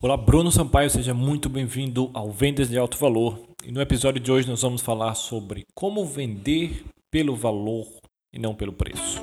[0.00, 3.36] Olá, Bruno Sampaio, seja muito bem-vindo ao Vendas de Alto Valor.
[3.66, 7.84] E no episódio de hoje nós vamos falar sobre como vender pelo valor
[8.32, 9.20] e não pelo preço.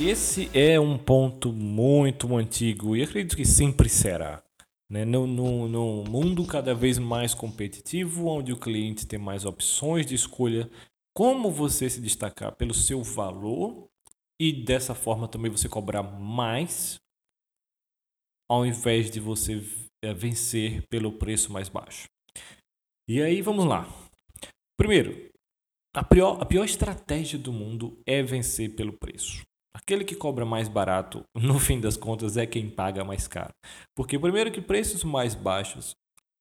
[0.00, 4.42] Esse é um ponto muito antigo e acredito que sempre será.
[4.90, 5.04] Né?
[5.04, 5.26] No
[6.04, 10.68] mundo cada vez mais competitivo, onde o cliente tem mais opções de escolha,
[11.14, 13.88] como você se destacar pelo seu valor
[14.40, 16.98] e dessa forma também você cobrar mais,
[18.50, 19.62] ao invés de você
[20.02, 22.08] eh, vencer pelo preço mais baixo.
[23.08, 23.86] E aí vamos lá.
[24.76, 25.30] Primeiro,
[25.94, 29.42] a pior, a pior estratégia do mundo é vencer pelo preço.
[29.74, 33.52] Aquele que cobra mais barato, no fim das contas, é quem paga mais caro.
[33.94, 35.94] Porque, primeiro, que preços mais baixos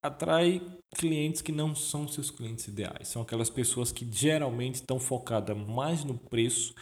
[0.03, 0.61] atrai
[0.95, 3.07] clientes que não são seus clientes ideais.
[3.07, 6.73] São aquelas pessoas que geralmente estão focadas mais no preço.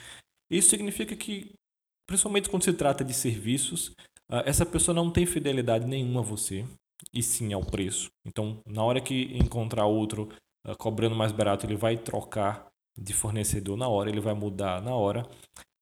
[0.52, 1.52] Isso significa que,
[2.08, 3.92] principalmente quando se trata de serviços,
[4.30, 6.66] ah, essa pessoa não tem fidelidade nenhuma a você,
[7.14, 8.09] e sim ao preço.
[8.26, 10.30] Então, na hora que encontrar outro
[10.66, 12.67] ah, cobrando mais barato, ele vai trocar
[12.98, 15.28] de fornecedor na hora, ele vai mudar na hora.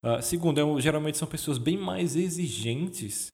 [0.05, 3.31] Uh, segundo, é, geralmente são pessoas bem mais exigentes,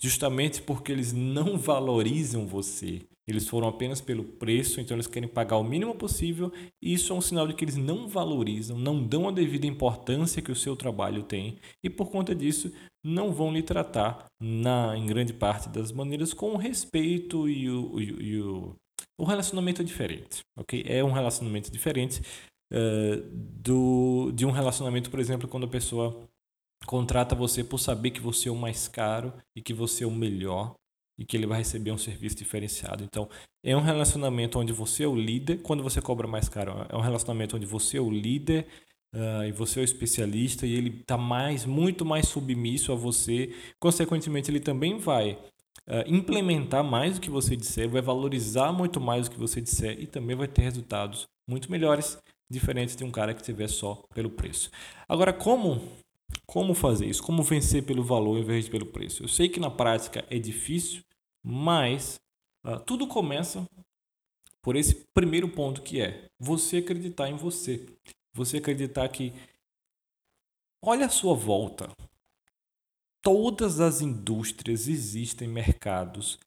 [0.00, 3.02] justamente porque eles não valorizam você.
[3.26, 6.50] Eles foram apenas pelo preço, então eles querem pagar o mínimo possível,
[6.82, 10.42] e isso é um sinal de que eles não valorizam, não dão a devida importância
[10.42, 12.72] que o seu trabalho tem, e por conta disso
[13.02, 18.00] não vão lhe tratar, na, em grande parte das maneiras, com o respeito e o,
[18.00, 18.74] e, e o,
[19.18, 20.40] o relacionamento é diferente.
[20.56, 20.84] ok?
[20.86, 22.22] É um relacionamento diferente
[22.74, 26.28] uh, do, de um relacionamento, por exemplo, quando a pessoa
[26.84, 30.10] contrata você por saber que você é o mais caro e que você é o
[30.10, 30.74] melhor
[31.18, 33.04] e que ele vai receber um serviço diferenciado.
[33.04, 33.28] Então,
[33.62, 37.00] é um relacionamento onde você é o líder, quando você cobra mais caro, é um
[37.00, 38.66] relacionamento onde você é o líder
[39.14, 43.54] uh, e você é o especialista e ele está mais, muito mais submisso a você.
[43.78, 45.38] Consequentemente, ele também vai
[45.86, 50.00] Uh, implementar mais o que você disser, vai valorizar muito mais o que você disser
[50.00, 52.16] e também vai ter resultados muito melhores
[52.50, 54.70] diferente de um cara que tiver só pelo preço.
[55.08, 55.80] Agora, como
[56.46, 57.22] como fazer isso?
[57.22, 59.22] Como vencer pelo valor em vez de pelo preço?
[59.22, 61.02] Eu sei que na prática é difícil,
[61.42, 62.20] mas
[62.64, 63.66] uh, tudo começa
[64.62, 67.86] por esse primeiro ponto que é você acreditar em você.
[68.34, 69.32] Você acreditar que
[70.82, 71.90] olha a sua volta.
[73.22, 76.38] Todas as indústrias existem mercados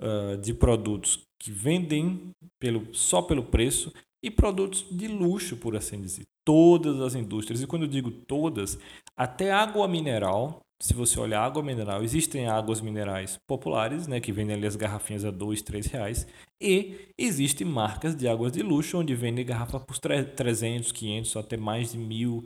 [0.00, 3.92] uh, de produtos que vendem pelo, só pelo preço
[4.26, 6.24] e produtos de luxo, por assim dizer.
[6.44, 8.76] Todas as indústrias, e quando eu digo todas,
[9.16, 14.56] até água mineral, se você olhar água mineral, existem águas minerais populares, né, que vendem
[14.56, 16.26] ali as garrafinhas a dois, três reais,
[16.60, 21.92] e existem marcas de águas de luxo onde vendem garrafa por 300, 500, até mais
[21.92, 22.44] de mil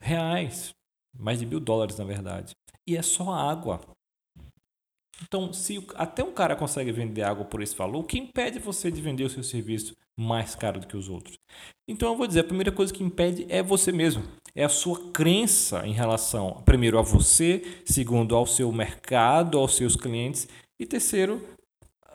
[0.00, 0.74] reais,
[1.18, 2.54] mais de mil dólares na verdade.
[2.86, 3.80] E é só água.
[5.22, 8.90] Então, se até um cara consegue vender água por esse valor, o que impede você
[8.90, 11.38] de vender o seu serviço mais caro do que os outros?
[11.88, 14.22] Então, eu vou dizer, a primeira coisa que impede é você mesmo.
[14.54, 19.96] É a sua crença em relação, primeiro, a você, segundo, ao seu mercado, aos seus
[19.96, 21.42] clientes, e terceiro,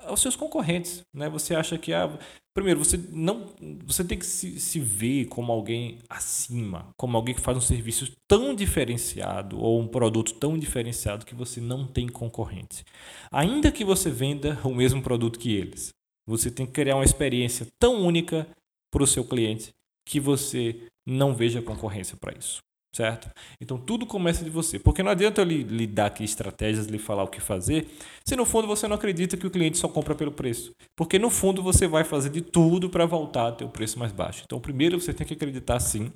[0.03, 1.03] aos seus concorrentes.
[1.13, 1.29] Né?
[1.29, 2.17] Você acha que ah,
[2.53, 3.49] primeiro você não
[3.85, 8.11] você tem que se, se ver como alguém acima, como alguém que faz um serviço
[8.27, 12.83] tão diferenciado ou um produto tão diferenciado que você não tem concorrente.
[13.31, 15.89] Ainda que você venda o mesmo produto que eles,
[16.27, 18.47] você tem que criar uma experiência tão única
[18.91, 19.73] para o seu cliente
[20.05, 22.61] que você não veja concorrência para isso
[22.93, 23.29] certo?
[23.59, 26.99] Então tudo começa de você, porque não adianta eu lhe, lhe, dar aqui estratégias, lhe
[26.99, 27.87] falar o que fazer,
[28.25, 31.29] se no fundo você não acredita que o cliente só compra pelo preço, porque no
[31.29, 34.43] fundo você vai fazer de tudo para voltar a ter o preço mais baixo.
[34.45, 36.11] Então primeiro você tem que acreditar sim,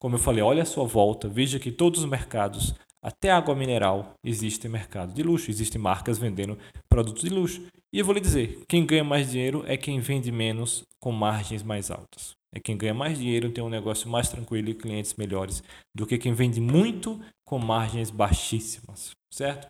[0.00, 4.14] como eu falei, olha a sua volta, veja que todos os mercados, até água mineral,
[4.24, 6.56] existem mercado de luxo, existem marcas vendendo
[6.88, 7.62] produtos de luxo.
[7.92, 11.62] E eu vou lhe dizer, quem ganha mais dinheiro é quem vende menos com margens
[11.62, 12.34] mais altas.
[12.54, 15.62] É quem ganha mais dinheiro, tem um negócio mais tranquilo e clientes melhores
[15.94, 19.68] do que quem vende muito com margens baixíssimas, certo?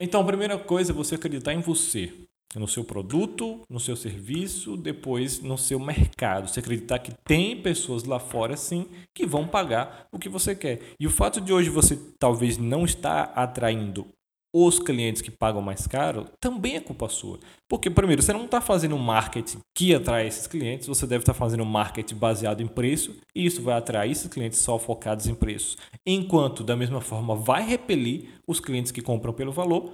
[0.00, 2.12] Então, a primeira coisa é você acreditar em você,
[2.56, 6.48] no seu produto, no seu serviço, depois no seu mercado.
[6.48, 10.80] Você acreditar que tem pessoas lá fora, sim, que vão pagar o que você quer.
[10.98, 14.08] E o fato de hoje você talvez não estar atraindo
[14.52, 17.38] os clientes que pagam mais caro, também é culpa sua.
[17.68, 21.38] Porque, primeiro, você não está fazendo marketing que atrai esses clientes, você deve estar tá
[21.38, 25.76] fazendo marketing baseado em preço, e isso vai atrair esses clientes só focados em preços.
[26.04, 29.92] Enquanto, da mesma forma, vai repelir os clientes que compram pelo valor,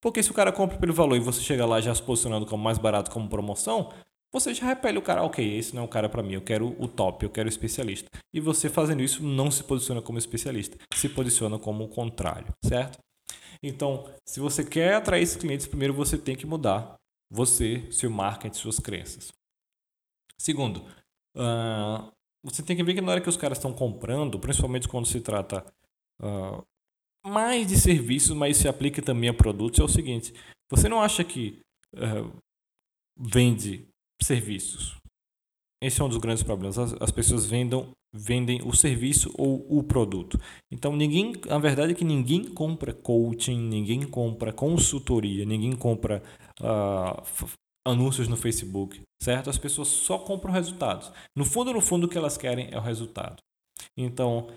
[0.00, 2.62] Porque se o cara compra pelo valor e você chega lá já se posicionando como
[2.62, 3.90] mais barato, como promoção,
[4.32, 6.76] você já repele o cara, ok, esse não é o cara para mim, eu quero
[6.78, 8.08] o top, eu quero o especialista.
[8.32, 12.98] E você fazendo isso não se posiciona como especialista, se posiciona como o contrário, certo?
[13.62, 16.96] Então, se você quer atrair esses clientes, primeiro você tem que mudar
[17.30, 19.32] você, seu marketing, suas crenças.
[20.40, 20.78] Segundo,
[21.36, 22.10] uh,
[22.42, 25.20] você tem que ver que na hora que os caras estão comprando, principalmente quando se
[25.20, 25.64] trata
[26.22, 26.62] uh,
[27.26, 30.32] mais de serviços, mas se aplica também a produtos, é o seguinte:
[30.70, 31.60] você não acha que
[31.94, 32.32] uh,
[33.18, 33.86] vende
[34.22, 34.96] serviços?
[35.80, 36.78] Esse é um dos grandes problemas.
[36.78, 40.38] As, as pessoas vendam, vendem o serviço ou o produto.
[40.70, 46.22] Então, ninguém, a verdade é que ninguém compra coaching, ninguém compra consultoria, ninguém compra
[46.60, 47.48] uh,
[47.86, 49.50] anúncios no Facebook, certo?
[49.50, 51.12] As pessoas só compram resultados.
[51.34, 53.40] No fundo, no fundo, o que elas querem é o resultado.
[53.96, 54.48] Então,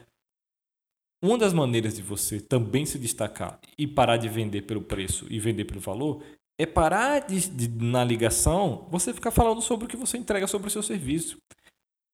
[1.23, 5.39] uma das maneiras de você também se destacar e parar de vender pelo preço e
[5.39, 6.23] vender pelo valor
[6.61, 10.67] é parar de, de, na ligação você ficar falando sobre o que você entrega sobre
[10.67, 11.37] o seu serviço.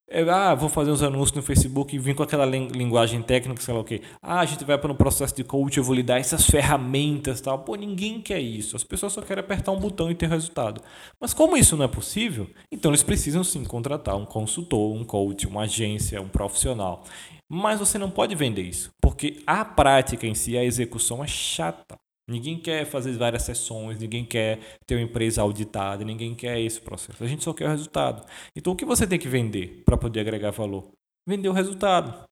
[0.10, 3.74] É, ah, vou fazer uns anúncios no Facebook e vim com aquela linguagem técnica, sei
[3.74, 4.02] lá o quê.
[4.22, 7.42] Ah, a gente vai para um processo de coach, eu vou lhe dar essas ferramentas
[7.42, 7.60] tal.
[7.60, 8.78] Pô, ninguém quer isso.
[8.78, 10.82] As pessoas só querem apertar um botão e ter resultado.
[11.20, 15.46] Mas como isso não é possível, então eles precisam sim contratar um consultor, um coach,
[15.46, 17.04] uma agência, um profissional.
[17.50, 21.98] Mas você não pode vender isso, porque a prática em si, a execução é chata.
[22.30, 27.24] Ninguém quer fazer várias sessões, ninguém quer ter uma empresa auditada, ninguém quer esse processo.
[27.24, 28.28] A gente só quer o resultado.
[28.56, 30.92] Então, o que você tem que vender para poder agregar valor?
[31.26, 32.28] Vender o resultado.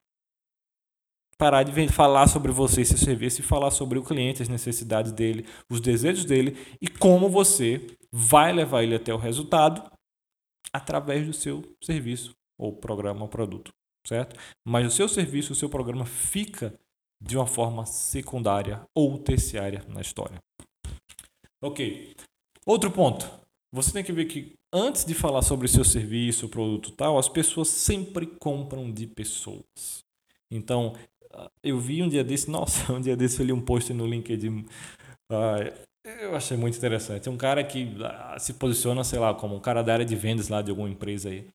[1.38, 5.12] Parar de falar sobre você e seu serviço e falar sobre o cliente, as necessidades
[5.12, 9.91] dele, os desejos dele e como você vai levar ele até o resultado
[10.71, 13.71] através do seu serviço ou programa ou produto
[14.06, 14.39] certo?
[14.63, 16.77] Mas o seu serviço, o seu programa fica
[17.21, 20.39] de uma forma secundária ou terciária na história.
[21.62, 22.15] Ok.
[22.65, 23.29] Outro ponto.
[23.73, 27.67] Você tem que ver que antes de falar sobre seu serviço, produto tal, as pessoas
[27.67, 30.03] sempre compram de pessoas.
[30.51, 30.94] Então,
[31.33, 34.06] ah, eu vi um dia desse, nossa, um dia desse eu li um post no
[34.06, 34.65] LinkedIn.
[35.31, 37.29] Uh, eu achei muito interessante.
[37.29, 40.50] Um cara que uh, se posiciona, sei lá, como um cara da área de vendas
[40.50, 41.47] lá de alguma empresa aí.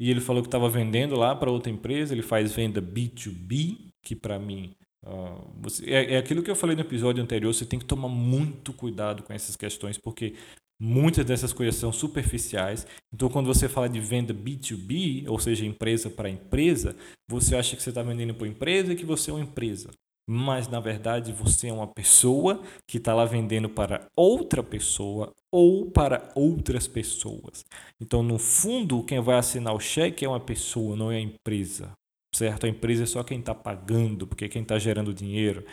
[0.00, 4.14] E ele falou que estava vendendo lá para outra empresa, ele faz venda B2B, que
[4.14, 4.74] para mim
[5.06, 8.08] uh, você, é, é, aquilo que eu falei no episódio anterior, você tem que tomar
[8.08, 10.34] muito cuidado com essas questões, porque
[10.80, 12.86] muitas dessas coisas são superficiais.
[13.12, 16.96] Então, quando você fala de venda B2B, ou seja, empresa para empresa,
[17.28, 19.90] você acha que você está vendendo para empresa e que você é uma empresa
[20.30, 25.90] mas na verdade você é uma pessoa que está lá vendendo para outra pessoa ou
[25.90, 27.64] para outras pessoas.
[27.98, 31.90] Então, no fundo, quem vai assinar o cheque é uma pessoa, não é a empresa,
[32.38, 32.66] certo?
[32.66, 35.64] A empresa é só quem está pagando, porque é quem está gerando dinheiro.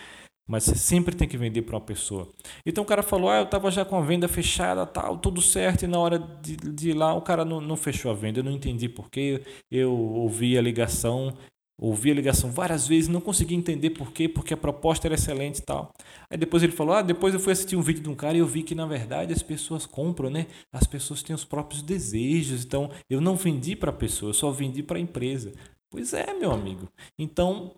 [0.47, 2.31] Mas você sempre tem que vender para uma pessoa.
[2.65, 5.83] Então o cara falou: Ah, eu estava já com a venda fechada, tal, tudo certo,
[5.83, 8.39] e na hora de, de ir lá o cara não, não fechou a venda.
[8.39, 9.41] Eu não entendi porquê.
[9.71, 11.33] Eu ouvi a ligação
[11.77, 15.57] Ouvi a ligação várias vezes, não consegui entender por quê, porque a proposta era excelente
[15.57, 15.91] e tal.
[16.29, 18.39] Aí depois ele falou: Ah, depois eu fui assistir um vídeo de um cara e
[18.39, 20.47] eu vi que na verdade as pessoas compram, né?
[20.71, 22.63] As pessoas têm os próprios desejos.
[22.63, 25.51] Então eu não vendi para a pessoa, eu só vendi para a empresa.
[25.95, 26.91] Pois é, meu amigo.
[27.17, 27.73] Então,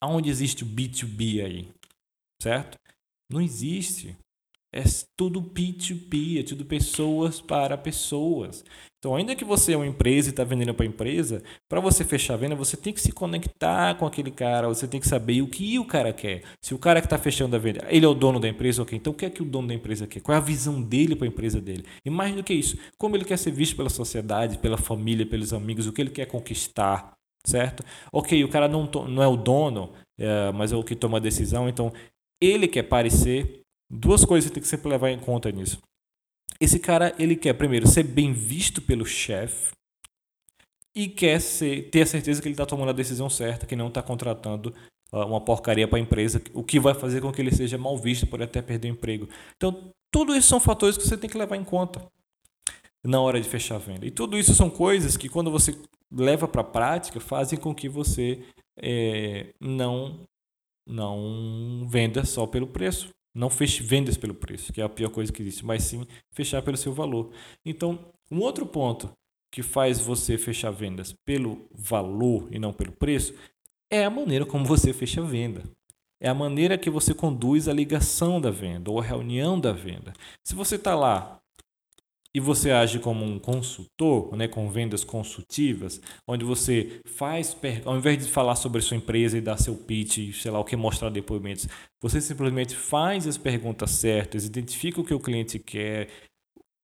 [0.00, 1.68] aonde existe o B2B aí?
[2.40, 2.78] Certo?
[3.28, 4.16] Não existe.
[4.72, 4.84] É
[5.16, 8.64] tudo P2P, é tudo pessoas para pessoas.
[8.98, 12.34] Então, ainda que você é uma empresa e está vendendo para empresa, para você fechar
[12.34, 15.48] a venda, você tem que se conectar com aquele cara, você tem que saber o
[15.48, 16.44] que o cara quer.
[16.62, 18.96] Se o cara que está fechando a venda, ele é o dono da empresa, ok?
[18.96, 20.20] Então, o que é que o dono da empresa quer?
[20.20, 21.84] Qual é a visão dele para a empresa dele?
[22.04, 25.52] E mais do que isso, como ele quer ser visto pela sociedade, pela família, pelos
[25.52, 27.15] amigos, o que ele quer conquistar,
[27.46, 27.84] certo?
[28.12, 31.20] Ok, o cara não, não é o dono, é, mas é o que toma a
[31.20, 31.92] decisão, então
[32.40, 33.60] ele quer parecer.
[33.88, 35.78] Duas coisas você tem que sempre levar em conta nisso.
[36.60, 39.72] Esse cara, ele quer primeiro ser bem visto pelo chefe
[40.94, 43.88] e quer ser, ter a certeza que ele está tomando a decisão certa, que não
[43.88, 44.74] está contratando
[45.12, 47.96] uh, uma porcaria para a empresa, o que vai fazer com que ele seja mal
[47.98, 49.28] visto, pode até perder o emprego.
[49.56, 52.00] Então, tudo isso são fatores que você tem que levar em conta
[53.04, 54.06] na hora de fechar a venda.
[54.06, 55.76] E tudo isso são coisas que, quando você
[56.10, 58.42] leva para a prática, fazem com que você
[58.78, 60.20] é, não,
[60.86, 63.08] não venda só pelo preço.
[63.34, 66.62] Não feche vendas pelo preço, que é a pior coisa que existe, mas sim fechar
[66.62, 67.30] pelo seu valor.
[67.66, 67.98] Então,
[68.30, 69.12] um outro ponto
[69.52, 73.34] que faz você fechar vendas pelo valor e não pelo preço
[73.90, 75.62] é a maneira como você fecha a venda.
[76.20, 80.14] É a maneira que você conduz a ligação da venda ou a reunião da venda.
[80.42, 81.38] Se você está lá
[82.36, 88.26] e você age como um consultor, né, com vendas consultivas, onde você faz, ao invés
[88.26, 91.08] de falar sobre a sua empresa e dar seu pitch, sei lá o que, mostrar
[91.08, 91.66] depoimentos,
[91.98, 96.10] você simplesmente faz as perguntas certas, identifica o que o cliente quer,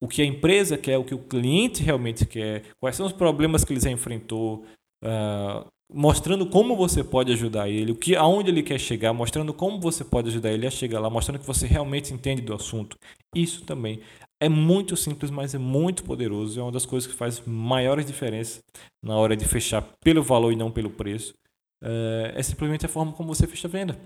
[0.00, 3.62] o que a empresa quer, o que o cliente realmente quer, quais são os problemas
[3.62, 4.64] que ele já enfrentou,
[5.04, 9.80] uh, mostrando como você pode ajudar ele, o que, aonde ele quer chegar, mostrando como
[9.80, 12.96] você pode ajudar ele a chegar lá, mostrando que você realmente entende do assunto.
[13.34, 14.00] Isso também
[14.40, 16.58] é muito simples, mas é muito poderoso.
[16.58, 18.60] É uma das coisas que faz maiores diferenças
[19.02, 21.32] na hora de fechar pelo valor e não pelo preço.
[21.82, 23.96] É, é simplesmente a forma como você fecha a venda.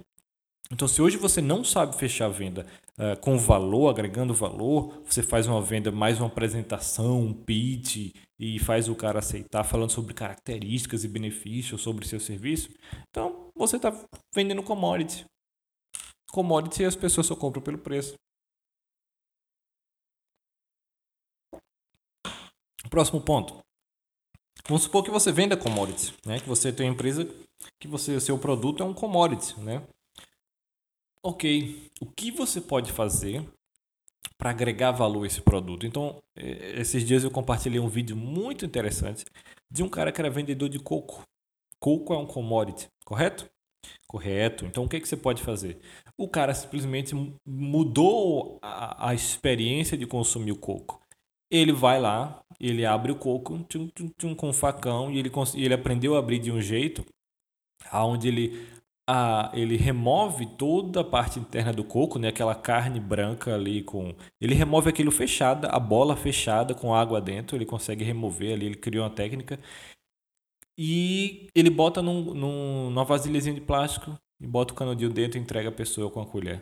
[0.71, 2.67] Então, se hoje você não sabe fechar a venda
[2.99, 8.59] uh, com valor, agregando valor, você faz uma venda mais uma apresentação, um pitch e
[8.59, 12.69] faz o cara aceitar, falando sobre características e benefícios sobre seu serviço,
[13.09, 13.93] então você está
[14.35, 15.25] vendendo commodity.
[16.31, 18.15] Commodity as pessoas só compram pelo preço.
[22.91, 23.59] Próximo ponto.
[24.69, 26.41] Vamos supor que você venda commodities, né?
[26.41, 27.25] Que você tem uma empresa
[27.81, 29.87] que você, seu produto é um commodity, né?
[31.23, 33.45] Ok, o que você pode fazer
[34.39, 35.87] para agregar valor a esse produto?
[35.87, 39.25] Então, esses dias eu compartilhei um vídeo muito interessante
[39.71, 41.23] de um cara que era vendedor de coco.
[41.79, 43.49] Coco é um commodity, correto?
[44.09, 44.65] Correto.
[44.65, 45.79] Então, o que, que você pode fazer?
[46.17, 47.15] O cara simplesmente
[47.47, 51.01] mudou a, a experiência de consumir o coco.
[51.51, 55.31] Ele vai lá, ele abre o coco tchum, tchum, tchum, com um facão e ele,
[55.55, 57.05] ele aprendeu a abrir de um jeito
[57.91, 58.69] aonde ele,
[59.09, 64.15] a, ele remove toda a parte interna do coco, né, aquela carne branca ali com...
[64.41, 68.77] Ele remove aquilo fechada, a bola fechada com água dentro, ele consegue remover ali, ele
[68.77, 69.59] criou uma técnica
[70.79, 75.43] e ele bota num, num, numa vasilhazinha de plástico e bota o canudinho dentro e
[75.43, 76.61] entrega a pessoa com a colher.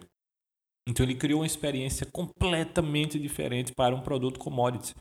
[0.88, 4.94] Então ele criou uma experiência completamente diferente para um produto commodity.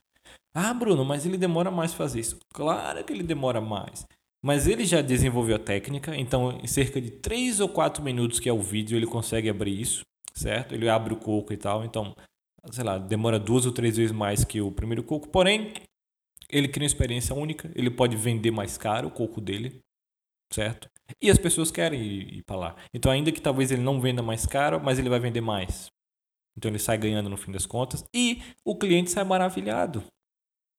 [0.56, 2.40] Ah, Bruno, mas ele demora mais fazer isso.
[2.54, 4.06] Claro que ele demora mais.
[4.44, 8.50] Mas ele já desenvolveu a técnica, então em cerca de 3 ou 4 minutos que
[8.50, 10.76] é o vídeo, ele consegue abrir isso, certo?
[10.76, 12.14] Ele abre o coco e tal, então,
[12.70, 15.30] sei lá, demora duas ou três vezes mais que o primeiro coco.
[15.30, 15.74] Porém,
[16.50, 19.80] ele cria uma experiência única, ele pode vender mais caro o coco dele,
[20.52, 20.90] certo?
[21.22, 22.76] E as pessoas querem ir, ir para lá.
[22.94, 25.88] Então, ainda que talvez ele não venda mais caro, mas ele vai vender mais.
[26.58, 28.04] Então, ele sai ganhando no fim das contas.
[28.14, 30.04] E o cliente sai maravilhado.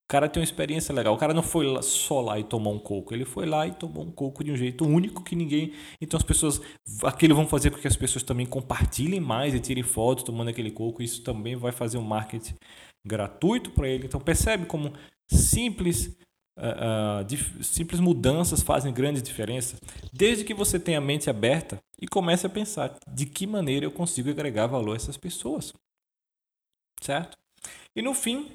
[0.05, 1.15] O cara tem uma experiência legal.
[1.15, 3.11] O cara não foi só lá e tomou um coco.
[3.11, 5.73] Ele foi lá e tomou um coco de um jeito único que ninguém.
[5.99, 6.61] Então as pessoas.
[7.03, 10.69] Aquilo vão fazer com que as pessoas também compartilhem mais e tirem fotos tomando aquele
[10.69, 11.01] coco.
[11.01, 12.53] Isso também vai fazer um marketing
[13.03, 14.05] gratuito para ele.
[14.05, 14.93] Então percebe como
[15.27, 16.15] simples
[16.57, 19.79] uh, uh, simples mudanças fazem grande diferença,
[20.13, 23.91] desde que você tenha a mente aberta e comece a pensar de que maneira eu
[23.91, 25.73] consigo agregar valor a essas pessoas.
[27.01, 27.35] Certo?
[27.95, 28.51] E no fim,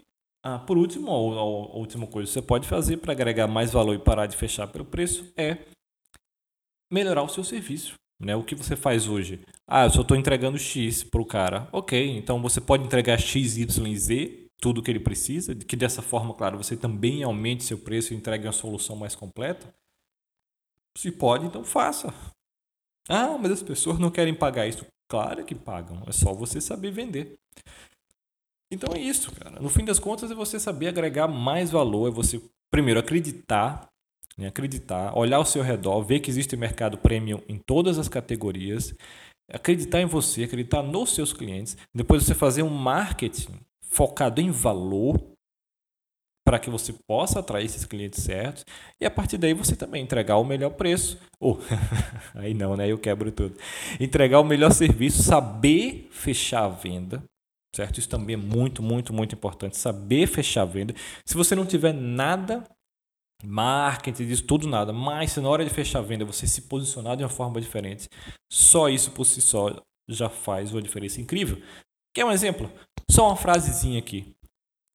[0.46, 3.94] uh, por último, a, a última coisa que você pode fazer para agregar mais valor
[3.94, 5.58] e parar de fechar pelo preço é
[6.90, 7.94] melhorar o seu serviço.
[8.20, 8.36] Né?
[8.36, 9.40] O que você faz hoje?
[9.66, 11.68] Ah, eu só estou entregando X para o cara.
[11.72, 16.34] Ok, então você pode entregar X, Y, Z tudo que ele precisa, que dessa forma,
[16.34, 19.74] claro, você também aumente seu preço e entregue uma solução mais completa?
[20.98, 22.12] Se pode, então faça.
[23.08, 24.84] Ah, mas as pessoas não querem pagar isso.
[25.08, 27.38] Claro que pagam, é só você saber vender.
[28.72, 29.60] Então é isso, cara.
[29.60, 33.88] No fim das contas, é você saber agregar mais valor, é você, primeiro, acreditar,
[34.38, 34.46] né?
[34.46, 38.94] acreditar, olhar ao seu redor, ver que existe mercado premium em todas as categorias,
[39.52, 45.20] acreditar em você, acreditar nos seus clientes, depois você fazer um marketing focado em valor
[46.46, 48.64] para que você possa atrair esses clientes certos
[49.00, 52.90] e a partir daí você também entregar o melhor preço ou oh, aí não, né?
[52.90, 53.56] Eu quebro tudo.
[54.00, 57.22] Entregar o melhor serviço, saber fechar a venda,
[57.74, 57.98] certo?
[57.98, 60.94] Isso também é muito, muito, muito importante, saber fechar a venda.
[61.24, 62.64] Se você não tiver nada
[63.42, 67.16] marketing, disso tudo nada, mas se na hora de fechar a venda você se posicionar
[67.16, 68.08] de uma forma diferente,
[68.52, 69.74] só isso por si só
[70.08, 71.62] já faz uma diferença incrível.
[72.14, 72.70] Quer um exemplo?
[73.10, 74.34] Só uma frasezinha aqui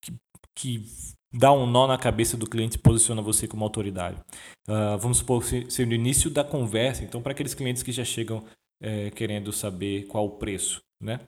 [0.03, 0.13] que,
[0.55, 0.85] que
[1.33, 4.19] dá um nó na cabeça do cliente e posiciona você como autoridade.
[4.67, 8.03] Uh, vamos supor que seja no início da conversa, então para aqueles clientes que já
[8.03, 8.45] chegam
[8.81, 11.21] é, querendo saber qual o preço, né?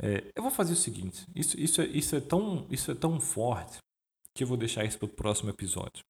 [0.00, 3.20] É, eu vou fazer o seguinte, isso, isso, é, isso, é tão, isso é tão
[3.20, 3.78] forte
[4.34, 6.04] que eu vou deixar isso para o próximo episódio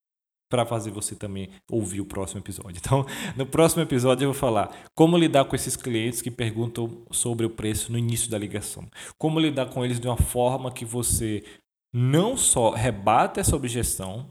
[0.49, 2.79] para fazer você também ouvir o próximo episódio.
[2.79, 3.05] Então,
[3.37, 7.51] no próximo episódio eu vou falar como lidar com esses clientes que perguntam sobre o
[7.51, 8.89] preço no início da ligação.
[9.19, 11.45] Como lidar com eles de uma forma que você
[11.93, 14.29] não só rebate essa objeção,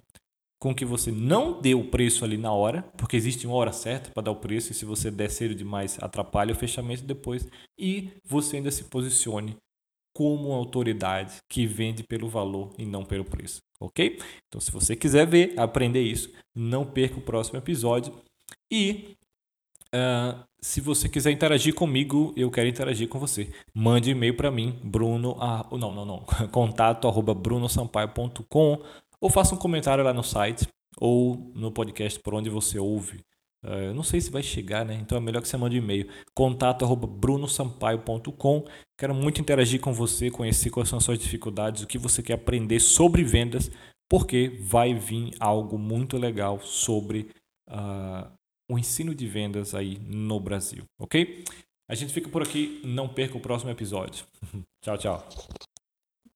[0.59, 4.09] com que você não dê o preço ali na hora, porque existe uma hora certa
[4.11, 7.47] para dar o preço e se você der cedo demais atrapalha o fechamento depois,
[7.77, 9.55] e você ainda se posicione
[10.13, 14.19] como autoridade que vende pelo valor e não pelo preço, ok?
[14.47, 18.11] Então, se você quiser ver, aprender isso, não perca o próximo episódio.
[18.71, 19.15] E
[19.93, 23.51] uh, se você quiser interagir comigo, eu quero interagir com você.
[23.75, 27.35] Mande e-mail para mim, bruno, ah, não, não, não, contato arroba
[29.21, 33.19] ou faça um comentário lá no site ou no podcast por onde você ouve.
[33.63, 34.95] Uh, eu não sei se vai chegar, né?
[34.95, 36.07] Então é melhor que você mande um e-mail.
[36.35, 38.65] Contato arroba brunosampaio.com.
[38.97, 42.33] Quero muito interagir com você, conhecer quais são as suas dificuldades, o que você quer
[42.33, 43.71] aprender sobre vendas,
[44.09, 47.29] porque vai vir algo muito legal sobre
[47.69, 48.31] uh,
[48.69, 51.43] o ensino de vendas aí no Brasil, ok?
[51.89, 52.81] A gente fica por aqui.
[52.83, 54.25] Não perca o próximo episódio.
[54.83, 55.27] tchau, tchau.